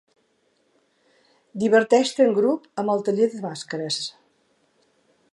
[1.63, 3.99] Diverteix-te en grup amb el taller de màscares.